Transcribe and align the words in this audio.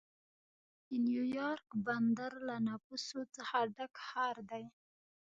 د 0.87 0.89
نیویارک 1.05 1.65
بندر 1.85 2.31
له 2.47 2.55
نفوسو 2.67 3.19
څخه 3.35 3.57
ډک 3.75 3.93
ښار 4.07 4.37
دی. 4.51 4.65